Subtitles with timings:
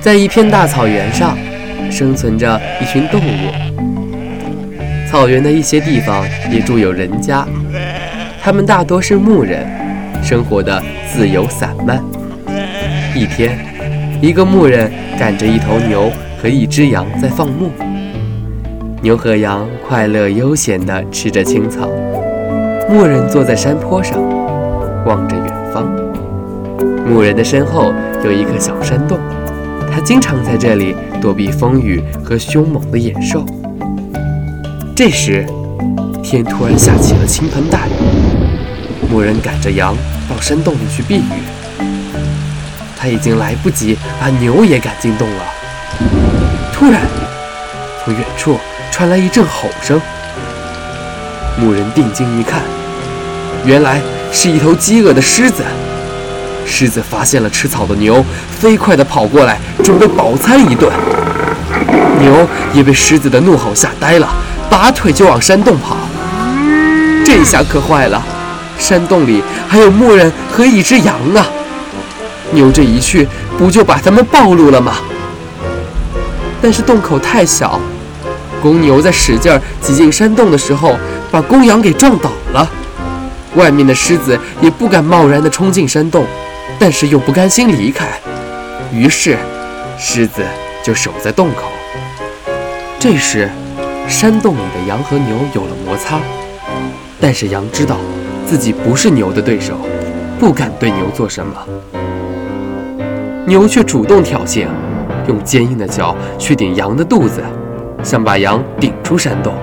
[0.00, 1.36] 在一片大草原上，
[1.90, 3.52] 生存着一群动物。
[5.10, 7.46] 草原的一些地方也住有人家，
[8.42, 9.66] 他们大多是牧人，
[10.22, 10.82] 生活的
[11.12, 12.02] 自由散漫。
[13.14, 13.58] 一天，
[14.22, 17.70] 一个牧人赶着一头牛和一只羊在放牧。
[19.02, 21.90] 牛和羊快乐悠闲地吃着青草。
[22.88, 24.18] 牧人坐在山坡上，
[25.04, 25.86] 望着远方。
[27.06, 27.92] 牧人的身后
[28.24, 29.18] 有一个小山洞。
[29.92, 33.44] 他经常在这里躲避风雨和凶猛的野兽。
[34.94, 35.44] 这时，
[36.22, 37.90] 天突然下起了倾盆大雨，
[39.10, 39.96] 牧人赶着羊
[40.28, 41.42] 到山洞里去避雨。
[42.96, 45.44] 他已经来不及把牛也赶进洞了。
[46.72, 47.02] 突然，
[48.04, 48.58] 从远处
[48.90, 50.00] 传来一阵吼声。
[51.58, 52.62] 牧人定睛一看，
[53.66, 55.64] 原来是一头饥饿的狮子。
[56.70, 60.90] 狮子发现了吃草的牛，飞快地跑过来，准备饱餐一顿。
[62.20, 64.28] 牛也被狮子的怒吼吓呆了，
[64.70, 65.96] 拔腿就往山洞跑。
[67.24, 68.22] 这下可坏了，
[68.78, 71.46] 山洞里还有牧人和一只羊啊！
[72.52, 73.26] 牛这一去，
[73.58, 74.94] 不就把他们暴露了吗？
[76.62, 77.80] 但是洞口太小，
[78.62, 80.96] 公牛在使劲挤进山洞的时候，
[81.30, 82.70] 把公羊给撞倒了。
[83.56, 86.24] 外面的狮子也不敢贸然地冲进山洞。
[86.78, 88.08] 但是又不甘心离开，
[88.92, 89.36] 于是
[89.98, 90.42] 狮子
[90.82, 91.70] 就守在洞口。
[92.98, 93.48] 这时，
[94.08, 96.20] 山洞里的羊和牛有了摩擦，
[97.20, 97.96] 但是羊知道
[98.46, 99.74] 自己不是牛的对手，
[100.38, 101.54] 不敢对牛做什么。
[103.46, 104.66] 牛却主动挑衅，
[105.26, 107.42] 用坚硬的角去顶羊的肚子，
[108.02, 109.54] 想把羊顶出山洞。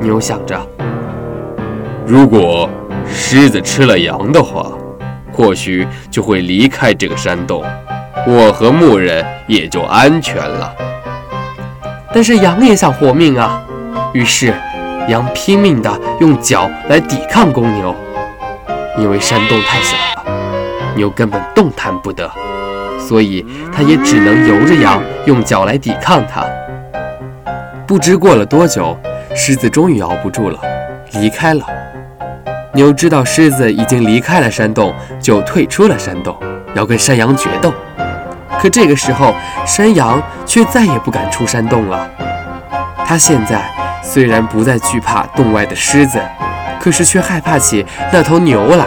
[0.00, 0.60] 牛想着，
[2.06, 2.68] 如果
[3.06, 4.72] 狮子吃了羊的话。
[5.38, 7.64] 或许就会离开这个山洞，
[8.26, 10.74] 我和牧人也就安全了。
[12.12, 13.62] 但是羊也想活命啊，
[14.12, 14.52] 于是
[15.08, 15.88] 羊拼命地
[16.18, 17.94] 用脚来抵抗公牛，
[18.98, 20.24] 因为山洞太小了，
[20.96, 22.28] 牛根本动弹不得，
[22.98, 26.44] 所以它也只能由着羊用脚来抵抗它。
[27.86, 28.98] 不知过了多久，
[29.36, 30.58] 狮子终于熬不住了，
[31.12, 31.64] 离开了。
[32.78, 36.38] 牛知道狮子已经离开了山洞，就退出了山洞，
[36.76, 37.74] 要跟山羊决斗。
[38.60, 39.34] 可这个时候，
[39.66, 42.08] 山羊却再也不敢出山洞了。
[43.04, 43.68] 它现在
[44.00, 46.20] 虽然不再惧怕洞外的狮子，
[46.80, 48.86] 可是却害怕起那头牛来。